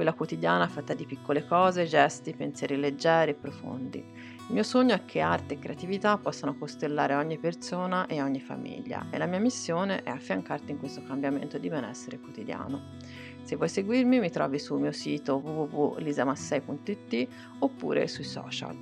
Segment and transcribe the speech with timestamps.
[0.00, 3.98] quella quotidiana fatta di piccole cose, gesti, pensieri leggeri e profondi.
[3.98, 9.08] Il mio sogno è che arte e creatività possano costellare ogni persona e ogni famiglia
[9.10, 12.96] e la mia missione è affiancarti in questo cambiamento di benessere quotidiano.
[13.42, 18.74] Se vuoi seguirmi mi trovi sul mio sito www.lisamassei.it oppure sui social.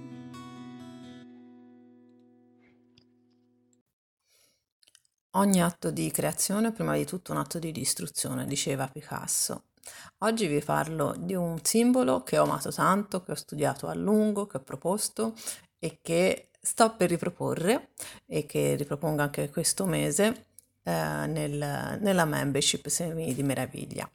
[5.32, 9.64] Ogni atto di creazione è prima di tutto un atto di distruzione, diceva Picasso.
[10.18, 14.46] Oggi vi parlo di un simbolo che ho amato tanto, che ho studiato a lungo,
[14.46, 15.34] che ho proposto
[15.78, 17.90] e che sto per riproporre
[18.26, 20.46] e che ripropongo anche questo mese
[20.82, 24.10] eh, nel, nella membership Semi di Meraviglia.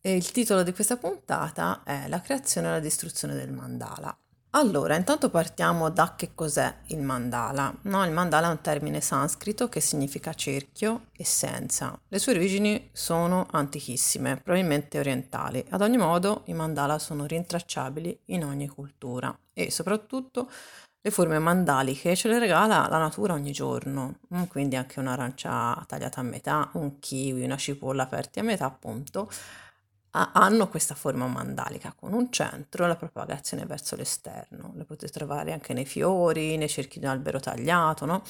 [0.00, 4.16] E il titolo di questa puntata è La creazione e la distruzione del mandala.
[4.56, 7.74] Allora, intanto partiamo da che cos'è il mandala.
[7.82, 11.98] No, il mandala è un termine sanscrito che significa cerchio, essenza.
[12.06, 15.64] Le sue origini sono antichissime, probabilmente orientali.
[15.70, 20.48] Ad ogni modo, i mandala sono rintracciabili in ogni cultura e soprattutto
[21.00, 26.20] le forme mandaliche ce le regala la natura ogni giorno, mm, quindi anche un'arancia tagliata
[26.20, 29.28] a metà, un kiwi, una cipolla aperti a metà, appunto
[30.14, 34.72] hanno questa forma mandalica con un centro e la propagazione verso l'esterno.
[34.76, 38.22] Le potete trovare anche nei fiori, nei cerchi di un albero tagliato, no?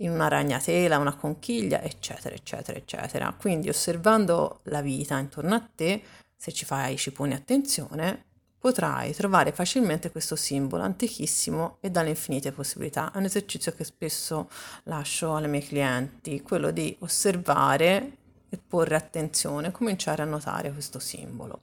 [0.00, 3.34] in una ragnatela, una conchiglia, eccetera, eccetera, eccetera.
[3.38, 6.02] Quindi osservando la vita intorno a te,
[6.36, 8.24] se ci fai, ci poni attenzione,
[8.58, 13.12] potrai trovare facilmente questo simbolo antichissimo e dalle infinite possibilità.
[13.12, 14.48] È un esercizio che spesso
[14.84, 18.16] lascio alle mie clienti, quello di osservare
[18.48, 21.62] e porre attenzione, cominciare a notare questo simbolo.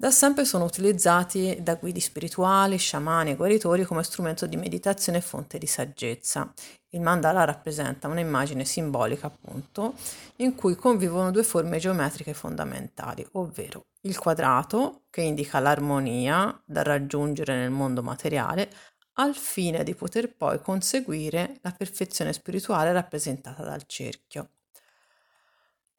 [0.00, 5.20] Da sempre sono utilizzati da guidi spirituali, sciamani e guaritori come strumento di meditazione e
[5.20, 6.50] fonte di saggezza.
[6.88, 9.92] Il mandala rappresenta un'immagine simbolica, appunto,
[10.36, 17.54] in cui convivono due forme geometriche fondamentali, ovvero il quadrato, che indica l'armonia da raggiungere
[17.54, 18.70] nel mondo materiale,
[19.16, 24.48] al fine di poter poi conseguire la perfezione spirituale rappresentata dal cerchio.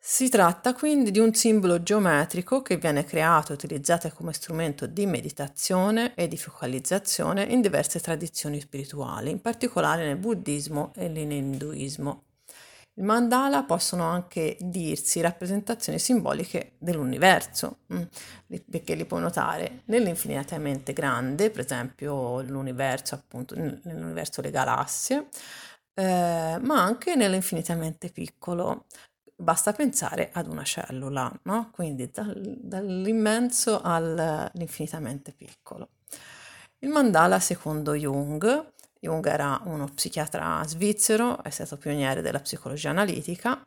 [0.04, 5.06] Si tratta quindi di un simbolo geometrico che viene creato e utilizzato come strumento di
[5.06, 12.24] meditazione e di focalizzazione in diverse tradizioni spirituali, in particolare nel buddismo e nell'induismo.
[12.96, 18.02] Il mandala possono anche dirsi rappresentazioni simboliche dell'universo, mm,
[18.72, 25.28] perché li puoi notare nell'infinitamente grande, per esempio l'universo, appunto, nell'universo le galassie,
[25.94, 28.86] eh, ma anche nell'infinitamente piccolo,
[29.42, 31.70] basta pensare ad una cellula, no?
[31.72, 35.90] quindi dal, dall'immenso all'infinitamente piccolo.
[36.80, 43.64] Il mandala, secondo Jung, Jung era uno psichiatra svizzero, è stato pioniere della psicologia analitica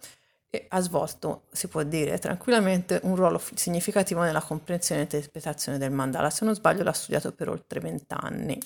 [0.49, 5.91] e ha svolto, si può dire tranquillamente, un ruolo significativo nella comprensione e interpretazione del
[5.91, 6.31] mandala.
[6.31, 8.59] Se non sbaglio l'ha studiato per oltre vent'anni.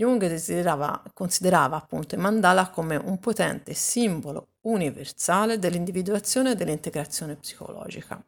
[0.00, 8.22] Jung considerava appunto il mandala come un potente simbolo universale dell'individuazione e dell'integrazione psicologica.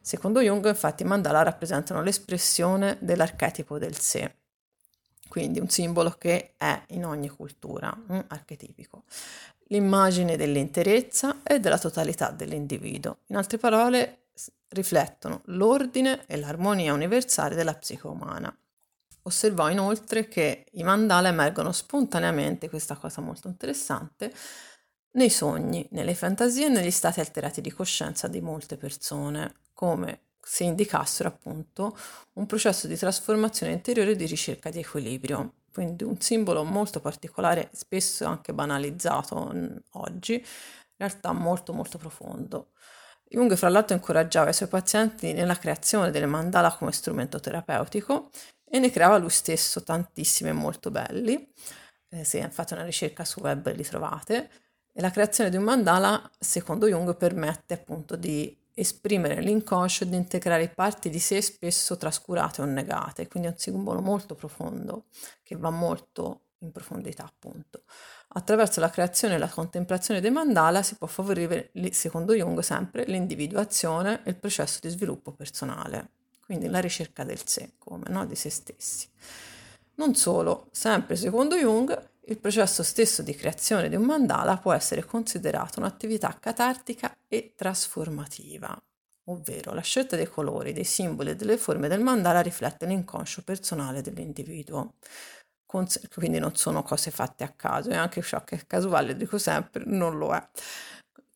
[0.00, 4.38] Secondo Jung, infatti, i mandala rappresentano l'espressione dell'archetipo del sé,
[5.28, 9.04] quindi un simbolo che è in ogni cultura, un archetipico,
[9.68, 13.18] l'immagine dell'interezza e della totalità dell'individuo.
[13.26, 14.24] In altre parole,
[14.70, 18.52] riflettono l'ordine e l'armonia universale della psiche umana.
[19.26, 24.32] Osservò inoltre che i mandala emergono spontaneamente, questa cosa molto interessante,
[25.12, 30.64] nei sogni, nelle fantasie e negli stati alterati di coscienza di molte persone, come se
[30.64, 31.96] indicassero appunto
[32.34, 35.54] un processo di trasformazione interiore e di ricerca di equilibrio.
[35.72, 39.52] Quindi un simbolo molto particolare, spesso anche banalizzato
[39.92, 40.42] oggi, in
[40.96, 42.72] realtà molto molto profondo.
[43.26, 48.30] Jung fra l'altro incoraggiava i suoi pazienti nella creazione delle mandala come strumento terapeutico
[48.74, 51.48] e ne creava lui stesso tantissimi e molto belli.
[52.08, 54.50] Eh, se fate una ricerca su web li trovate.
[54.92, 60.16] E la creazione di un mandala, secondo Jung, permette appunto di esprimere l'inconscio e di
[60.16, 65.04] integrare parti di sé spesso trascurate o negate, quindi è un simbolo molto profondo
[65.44, 67.82] che va molto in profondità appunto.
[68.30, 74.24] Attraverso la creazione e la contemplazione dei mandala si può favorire, secondo Jung, sempre l'individuazione
[74.24, 76.23] e il processo di sviluppo personale.
[76.44, 78.26] Quindi la ricerca del sé, come no?
[78.26, 79.08] di se stessi.
[79.96, 85.04] Non solo, sempre secondo Jung, il processo stesso di creazione di un mandala può essere
[85.04, 88.80] considerato un'attività catartica e trasformativa,
[89.24, 94.02] ovvero la scelta dei colori, dei simboli e delle forme del mandala riflette l'inconscio personale
[94.02, 94.94] dell'individuo.
[96.14, 99.82] quindi non sono cose fatte a caso e anche ciò che è casuale, dico sempre,
[99.86, 100.48] non lo è.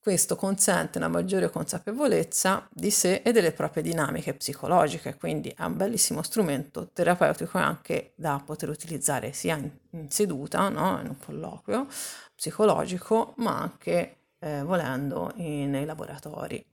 [0.09, 5.77] Questo consente una maggiore consapevolezza di sé e delle proprie dinamiche psicologiche, quindi è un
[5.77, 10.99] bellissimo strumento terapeutico anche da poter utilizzare sia in, in seduta, no?
[11.03, 11.87] in un colloquio
[12.35, 16.65] psicologico, ma anche eh, volendo nei laboratori.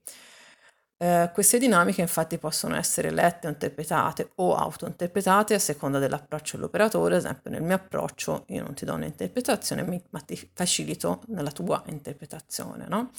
[0.98, 7.20] Eh, queste dinamiche infatti possono essere lette interpretate o autointerpretate a seconda dell'approccio dell'operatore, ad
[7.20, 12.86] esempio nel mio approccio io non ti do un'interpretazione ma ti facilito nella tua interpretazione.
[12.88, 13.10] No?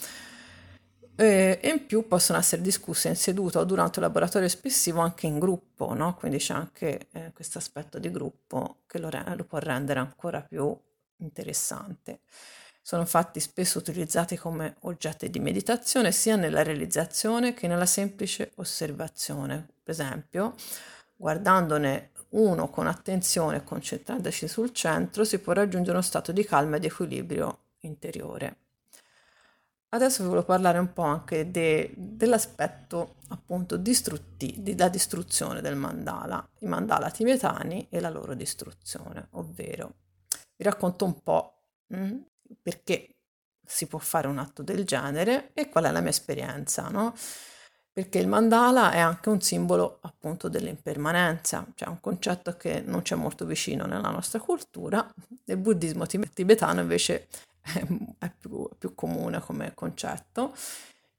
[1.20, 5.38] E, in più possono essere discusse in seduta o durante un laboratorio espressivo anche in
[5.38, 6.16] gruppo, no?
[6.16, 10.42] quindi c'è anche eh, questo aspetto di gruppo che lo, re- lo può rendere ancora
[10.42, 10.76] più
[11.18, 12.22] interessante.
[12.88, 19.68] Sono infatti spesso utilizzati come oggetti di meditazione sia nella realizzazione che nella semplice osservazione.
[19.84, 20.56] Per esempio,
[21.18, 26.78] guardandone uno con attenzione e concentrandoci sul centro, si può raggiungere uno stato di calma
[26.78, 28.56] ed equilibrio interiore.
[29.90, 36.52] Adesso vi voglio parlare un po' anche de, dell'aspetto appunto distrutti, della distruzione del mandala,
[36.60, 39.94] i mandala tibetani e la loro distruzione, ovvero
[40.56, 41.64] vi racconto un po'
[41.94, 42.20] mm,
[42.62, 43.16] perché
[43.66, 47.14] si può fare un atto del genere e qual è la mia esperienza, no?
[47.92, 53.16] Perché il mandala è anche un simbolo appunto dell'impermanenza, cioè un concetto che non c'è
[53.16, 55.06] molto vicino nella nostra cultura.
[55.46, 57.28] Nel buddismo tibetano invece
[58.20, 60.54] è più, più comune come concetto.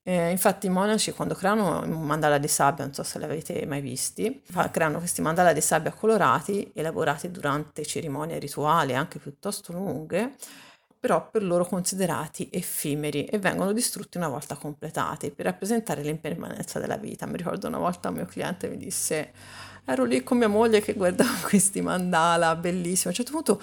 [0.05, 3.83] Eh, infatti i monaci quando creano un mandala di sabbia, non so se l'avete mai
[3.83, 10.35] visti, creano questi mandala di sabbia colorati, elaborati durante cerimonie rituali anche piuttosto lunghe,
[10.99, 16.97] però per loro considerati effimeri e vengono distrutti una volta completati per rappresentare l'impermanenza della
[16.97, 17.27] vita.
[17.27, 19.33] Mi ricordo una volta un mio cliente mi disse
[19.85, 23.63] ero lì con mia moglie che guardava questi mandala bellissimi, a un certo punto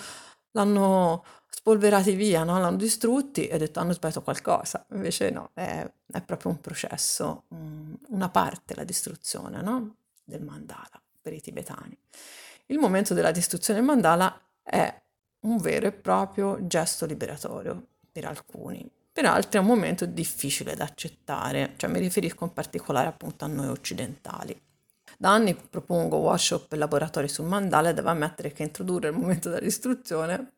[0.52, 2.60] l'hanno spolverati via, no?
[2.60, 7.44] l'hanno distrutti e ho detto hanno sbagliato qualcosa, invece no, è, è proprio un processo,
[7.50, 9.96] um, una parte la distruzione no?
[10.24, 11.98] del mandala per i tibetani.
[12.68, 15.02] Il momento della distruzione del mandala è
[15.46, 18.90] un vero e proprio gesto liberatorio per alcuni.
[19.12, 23.48] Per altri è un momento difficile da accettare, cioè mi riferisco in particolare appunto a
[23.48, 24.60] noi occidentali.
[25.18, 29.48] Da anni propongo workshop e laboratori sul mandala e devo ammettere che introdurre il momento
[29.50, 30.54] della distruzione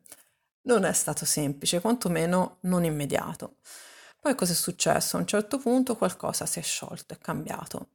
[0.62, 3.56] non è stato semplice, quantomeno non immediato.
[4.20, 5.16] Poi cosa è successo?
[5.16, 7.90] A un certo punto qualcosa si è sciolto, è cambiato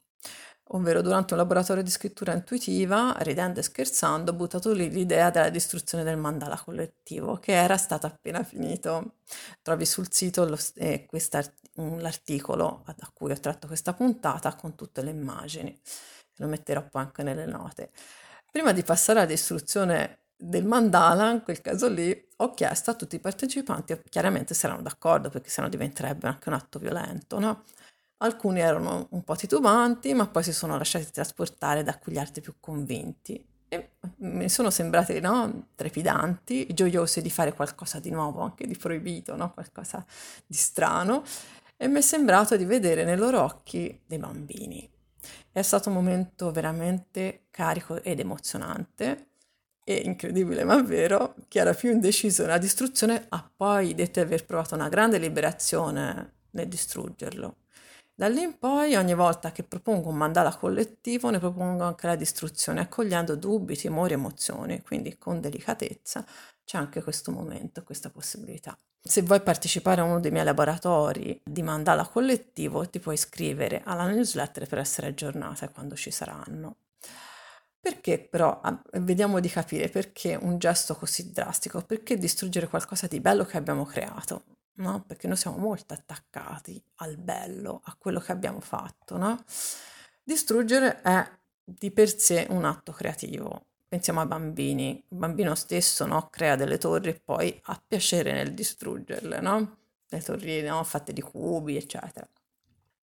[0.67, 5.49] ovvero durante un laboratorio di scrittura intuitiva, ridendo e scherzando, ho buttato lì l'idea della
[5.49, 9.15] distruzione del mandala collettivo, che era stato appena finito.
[9.61, 11.07] Trovi sul sito lo, eh,
[11.75, 15.79] l'articolo da cui ho tratto questa puntata con tutte le immagini.
[16.37, 17.91] Lo metterò poi anche nelle note.
[18.51, 23.15] Prima di passare alla distruzione del mandala, in quel caso lì, ho chiesto a tutti
[23.15, 27.63] i partecipanti, chiaramente se erano d'accordo, perché sennò diventerebbe anche un atto violento, no?
[28.23, 32.53] Alcuni erano un po' titubanti, ma poi si sono lasciati trasportare da quegli altri più
[32.61, 33.45] convinti.
[33.67, 39.35] E mi sono sembrati no, trepidanti, gioiosi di fare qualcosa di nuovo, anche di proibito,
[39.35, 39.51] no?
[39.51, 40.05] qualcosa
[40.45, 41.23] di strano.
[41.75, 44.89] E mi è sembrato di vedere nei loro occhi dei bambini.
[45.51, 49.31] È stato un momento veramente carico ed emozionante
[49.83, 54.45] e incredibile ma vero, chi era più indeciso nella distruzione ha poi detto di aver
[54.45, 57.57] provato una grande liberazione nel distruggerlo.
[58.15, 62.15] Da lì in poi, ogni volta che propongo un mandala collettivo, ne propongo anche la
[62.15, 66.23] distruzione, accogliendo dubbi, timori, emozioni, quindi con delicatezza
[66.63, 68.77] c'è anche questo momento, questa possibilità.
[69.01, 74.05] Se vuoi partecipare a uno dei miei laboratori di mandala collettivo, ti puoi iscrivere alla
[74.05, 76.75] newsletter per essere aggiornata quando ci saranno.
[77.79, 78.61] Perché però,
[78.93, 83.85] vediamo di capire perché un gesto così drastico, perché distruggere qualcosa di bello che abbiamo
[83.85, 84.43] creato?
[84.75, 85.03] No?
[85.05, 89.43] Perché noi siamo molto attaccati al bello, a quello che abbiamo fatto, no?
[90.23, 91.29] Distruggere è
[91.63, 93.65] di per sé un atto creativo.
[93.87, 96.29] Pensiamo ai bambini, il bambino stesso no?
[96.29, 99.77] crea delle torri e poi ha piacere nel distruggerle, no?
[100.07, 100.83] Le torri no?
[100.83, 102.27] fatte di cubi, eccetera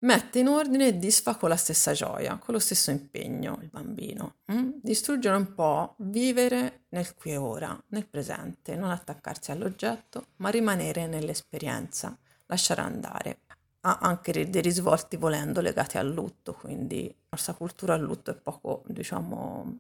[0.00, 4.36] mette in ordine e disfa con la stessa gioia, con lo stesso impegno il bambino.
[4.52, 4.70] Mm?
[4.82, 11.06] Distruggere un po', vivere nel qui e ora, nel presente, non attaccarsi all'oggetto, ma rimanere
[11.06, 12.16] nell'esperienza,
[12.46, 13.40] lasciare andare.
[13.82, 18.82] Ha anche dei risvolti volendo legati al lutto, quindi nostra cultura il lutto è poco,
[18.86, 19.78] diciamo,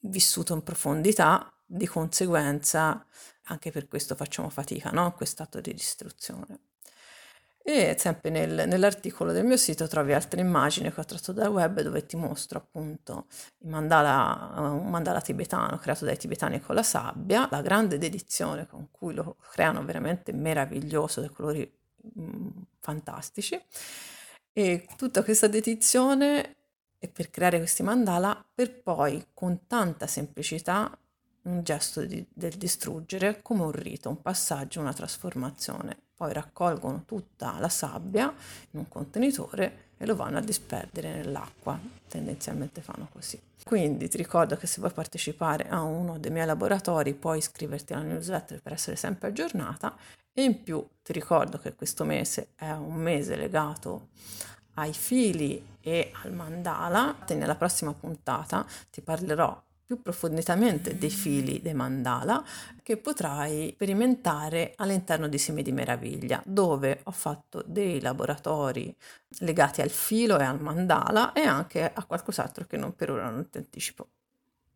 [0.00, 3.06] vissuto in profondità, di conseguenza
[3.44, 5.12] anche per questo facciamo fatica, no?
[5.12, 6.69] Quest'atto di distruzione.
[7.62, 11.82] E sempre nel, nell'articolo del mio sito trovi altre immagini che ho tratto dal web
[11.82, 13.26] dove ti mostro appunto
[13.64, 19.12] mandala, un mandala tibetano creato dai tibetani con la sabbia, la grande dedizione con cui
[19.14, 21.70] lo creano veramente meraviglioso, dei colori
[22.14, 22.48] mh, mm,
[22.80, 23.62] fantastici.
[24.52, 26.56] E tutta questa dedizione
[26.98, 30.98] è per creare questi mandala per poi con tanta semplicità
[31.42, 36.08] un gesto di, del distruggere come un rito, un passaggio, una trasformazione.
[36.20, 38.24] Poi raccolgono tutta la sabbia
[38.72, 41.80] in un contenitore e lo vanno a disperdere nell'acqua.
[42.08, 43.40] Tendenzialmente fanno così.
[43.64, 48.02] Quindi ti ricordo che se vuoi partecipare a uno dei miei laboratori puoi iscriverti alla
[48.02, 49.96] newsletter per essere sempre aggiornata
[50.34, 54.08] e in più ti ricordo che questo mese è un mese legato
[54.74, 57.16] ai fili e al mandala.
[57.28, 59.58] Nella prossima puntata ti parlerò
[59.90, 62.44] più approfonditamente dei fili dei mandala
[62.80, 68.94] che potrai sperimentare all'interno di Semi di Meraviglia, dove ho fatto dei laboratori
[69.40, 73.50] legati al filo e al mandala e anche a qualcos'altro che non per ora non
[73.50, 74.06] ti anticipo.